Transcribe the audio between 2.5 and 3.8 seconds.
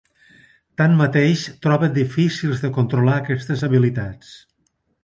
de controlar aquestes